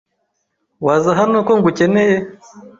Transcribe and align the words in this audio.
Waza 0.85 1.11
hano 1.19 1.37
ko 1.47 1.51
ngukeneye? 1.59 2.17